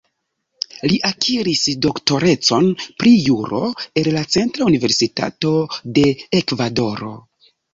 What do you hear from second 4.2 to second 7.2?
Centra Universitato de Ekvadoro.